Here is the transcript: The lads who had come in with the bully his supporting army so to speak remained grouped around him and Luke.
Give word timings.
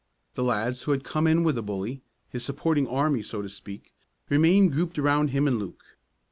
The 0.33 0.43
lads 0.43 0.81
who 0.81 0.93
had 0.93 1.03
come 1.03 1.27
in 1.27 1.43
with 1.43 1.53
the 1.53 1.61
bully 1.61 2.01
his 2.27 2.43
supporting 2.43 2.87
army 2.87 3.21
so 3.21 3.43
to 3.43 3.49
speak 3.49 3.93
remained 4.29 4.73
grouped 4.73 4.97
around 4.97 5.27
him 5.29 5.47
and 5.47 5.59
Luke. 5.59 5.83